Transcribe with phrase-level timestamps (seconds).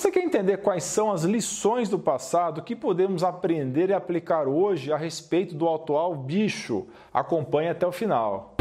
[0.00, 4.90] Você quer entender quais são as lições do passado que podemos aprender e aplicar hoje
[4.90, 6.86] a respeito do atual bicho?
[7.12, 8.54] Acompanhe até o final.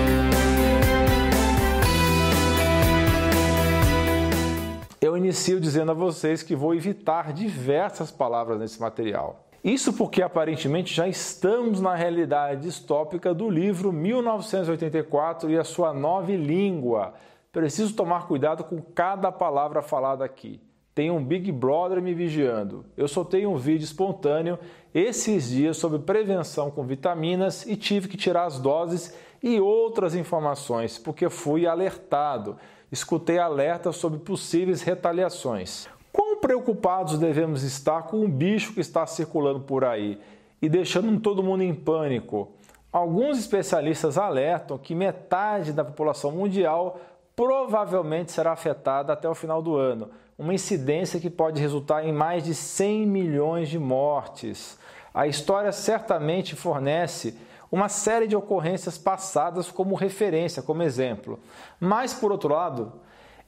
[5.00, 9.48] Eu inicio dizendo a vocês que vou evitar diversas palavras nesse material.
[9.64, 16.34] Isso porque aparentemente já estamos na realidade distópica do livro 1984 e a sua nova
[16.34, 17.14] língua.
[17.50, 20.68] Preciso tomar cuidado com cada palavra falada aqui.
[21.00, 22.84] Tem um Big Brother me vigiando.
[22.98, 24.60] Eu soltei um vídeo espontâneo
[24.94, 30.98] esses dias sobre prevenção com vitaminas e tive que tirar as doses e outras informações
[30.98, 32.58] porque fui alertado.
[32.92, 35.88] Escutei alertas sobre possíveis retaliações
[36.40, 40.20] preocupados devemos estar com o bicho que está circulando por aí
[40.62, 42.50] e deixando todo mundo em pânico?
[42.92, 47.00] Alguns especialistas alertam que metade da população mundial
[47.40, 52.44] provavelmente será afetada até o final do ano, uma incidência que pode resultar em mais
[52.44, 54.78] de 100 milhões de mortes.
[55.14, 57.34] A história certamente fornece
[57.72, 61.40] uma série de ocorrências passadas como referência, como exemplo.
[61.80, 62.92] Mas, por outro lado,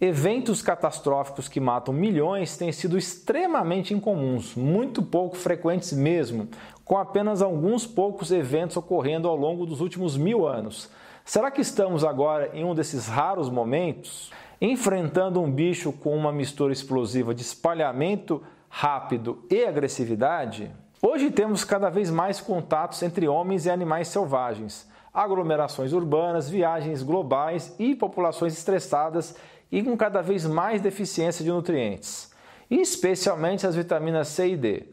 [0.03, 6.47] Eventos catastróficos que matam milhões têm sido extremamente incomuns, muito pouco frequentes mesmo,
[6.83, 10.89] com apenas alguns poucos eventos ocorrendo ao longo dos últimos mil anos.
[11.31, 14.29] Será que estamos agora em um desses raros momentos?
[14.59, 20.69] Enfrentando um bicho com uma mistura explosiva de espalhamento rápido e agressividade?
[21.01, 27.73] Hoje temos cada vez mais contatos entre homens e animais selvagens, aglomerações urbanas, viagens globais
[27.79, 29.33] e populações estressadas
[29.71, 32.35] e com cada vez mais deficiência de nutrientes,
[32.69, 34.83] especialmente as vitaminas C e D.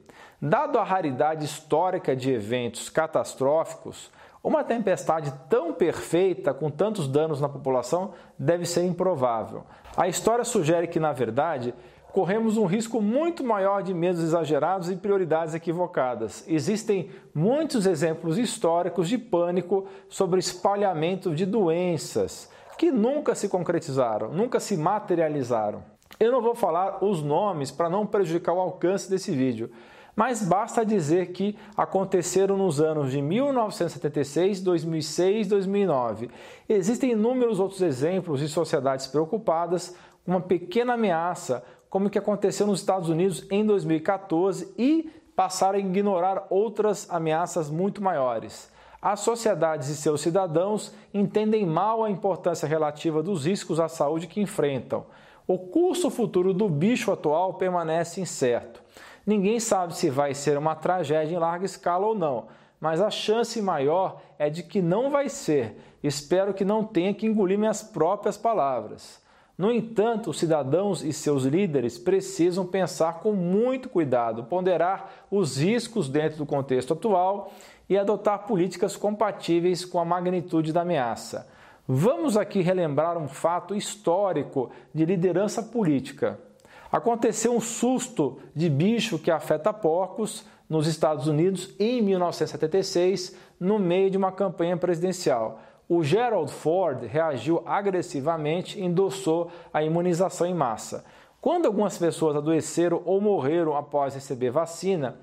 [0.41, 4.09] Dado a raridade histórica de eventos catastróficos,
[4.43, 9.65] uma tempestade tão perfeita, com tantos danos na população, deve ser improvável.
[9.97, 11.75] A história sugere que, na verdade,
[12.13, 16.45] corremos um risco muito maior de medos exagerados e prioridades equivocadas.
[16.49, 24.61] Existem muitos exemplos históricos de pânico sobre espalhamento de doenças que nunca se concretizaram, nunca
[24.61, 25.83] se materializaram.
[26.19, 29.71] Eu não vou falar os nomes para não prejudicar o alcance desse vídeo,
[30.19, 36.29] mas basta dizer que aconteceram nos anos de 1976, 2006, 2009.
[36.69, 42.67] Existem inúmeros outros exemplos de sociedades preocupadas com uma pequena ameaça, como o que aconteceu
[42.67, 48.73] nos Estados Unidos em 2014 e passaram a ignorar outras ameaças muito maiores.
[49.01, 54.41] As sociedades e seus cidadãos entendem mal a importância relativa dos riscos à saúde que
[54.41, 55.07] enfrentam.
[55.47, 58.83] O curso futuro do bicho atual permanece incerto.
[59.29, 62.47] Ninguém sabe se vai ser uma tragédia em larga escala ou não,
[62.81, 65.77] mas a chance maior é de que não vai ser.
[66.03, 69.23] Espero que não tenha que engolir minhas próprias palavras.
[69.59, 76.09] No entanto, os cidadãos e seus líderes precisam pensar com muito cuidado, ponderar os riscos
[76.09, 77.53] dentro do contexto atual
[77.87, 81.47] e adotar políticas compatíveis com a magnitude da ameaça.
[81.87, 86.48] Vamos aqui relembrar um fato histórico de liderança política.
[86.91, 94.11] Aconteceu um susto de bicho que afeta porcos nos Estados Unidos em 1976, no meio
[94.11, 95.61] de uma campanha presidencial.
[95.89, 101.05] O Gerald Ford reagiu agressivamente e endossou a imunização em massa.
[101.41, 105.17] Quando algumas pessoas adoeceram ou morreram após receber vacina,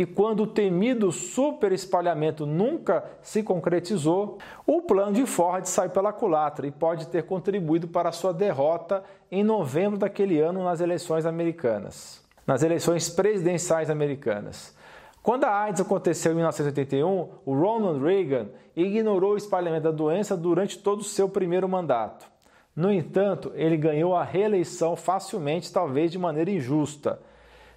[0.00, 6.66] e quando o temido superespalhamento nunca se concretizou, o plano de Ford sai pela culatra
[6.66, 12.62] e pode ter contribuído para sua derrota em novembro daquele ano nas eleições americanas, nas
[12.62, 14.74] eleições presidenciais americanas.
[15.22, 20.78] Quando a AIDS aconteceu em 1981, o Ronald Reagan ignorou o espalhamento da doença durante
[20.78, 22.26] todo o seu primeiro mandato.
[22.74, 27.20] No entanto, ele ganhou a reeleição facilmente, talvez de maneira injusta.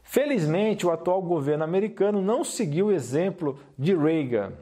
[0.03, 4.54] Felizmente, o atual governo americano não seguiu o exemplo de Reagan.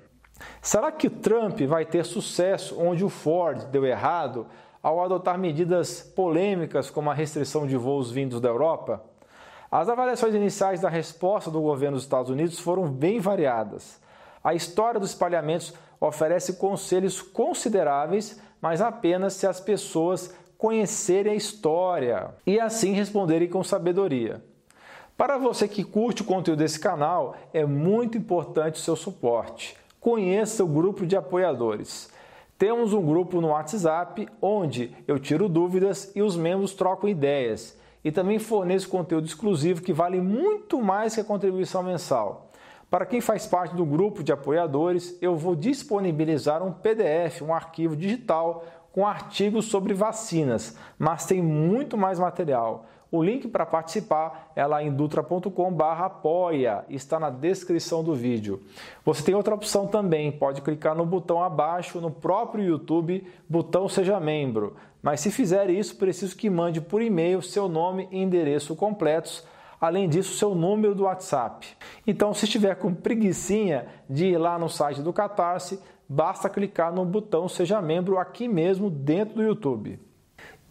[0.61, 4.47] Será que Trump vai ter sucesso onde o Ford deu errado
[4.81, 9.03] ao adotar medidas polêmicas como a restrição de voos vindos da Europa?
[9.69, 13.99] As avaliações iniciais da resposta do governo dos Estados Unidos foram bem variadas.
[14.43, 22.35] A história dos espalhamentos oferece conselhos consideráveis, mas apenas se as pessoas conhecerem a história
[22.45, 24.43] e assim responderem com sabedoria.
[25.21, 29.77] Para você que curte o conteúdo desse canal, é muito importante o seu suporte.
[29.99, 32.09] Conheça o grupo de apoiadores.
[32.57, 37.77] Temos um grupo no WhatsApp onde eu tiro dúvidas e os membros trocam ideias.
[38.03, 42.49] E também forneço conteúdo exclusivo que vale muito mais que a contribuição mensal.
[42.89, 47.95] Para quem faz parte do grupo de apoiadores, eu vou disponibilizar um PDF, um arquivo
[47.95, 54.65] digital com artigos sobre vacinas, mas tem muito mais material O link para participar é
[54.65, 58.61] lá em dutra.com/apoia, está na descrição do vídeo.
[59.03, 64.17] Você tem outra opção também, pode clicar no botão abaixo no próprio YouTube, botão seja
[64.17, 64.77] membro.
[65.03, 69.45] Mas se fizer isso, preciso que mande por e-mail seu nome e endereço completos
[69.81, 71.67] além disso, seu número do WhatsApp.
[72.05, 77.03] Então, se estiver com preguiçinha de ir lá no site do Catarse, basta clicar no
[77.03, 79.99] botão Seja Membro aqui mesmo dentro do YouTube.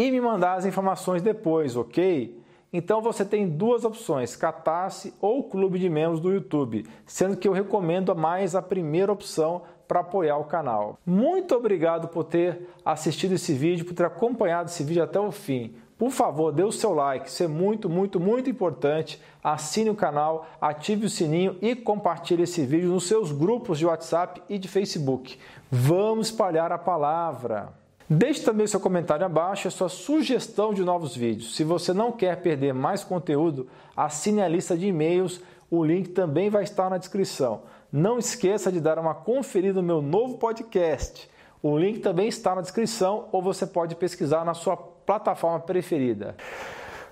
[0.00, 2.40] E me mandar as informações depois, ok?
[2.72, 7.52] Então você tem duas opções, Catarse ou Clube de Membros do YouTube, sendo que eu
[7.52, 10.98] recomendo mais a primeira opção para apoiar o canal.
[11.04, 15.74] Muito obrigado por ter assistido esse vídeo, por ter acompanhado esse vídeo até o fim.
[15.98, 19.20] Por favor, dê o seu like, isso é muito, muito, muito importante.
[19.44, 24.40] Assine o canal, ative o sininho e compartilhe esse vídeo nos seus grupos de WhatsApp
[24.48, 25.38] e de Facebook.
[25.70, 27.78] Vamos espalhar a palavra.
[28.12, 31.54] Deixe também seu comentário abaixo a sua sugestão de novos vídeos.
[31.54, 35.40] Se você não quer perder mais conteúdo, assine a lista de e-mails,
[35.70, 37.62] o link também vai estar na descrição.
[37.92, 41.30] Não esqueça de dar uma conferida no meu novo podcast.
[41.62, 46.34] O link também está na descrição ou você pode pesquisar na sua plataforma preferida.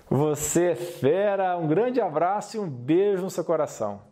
[0.09, 4.08] Você é fera, um grande abraço e um beijo no seu coração.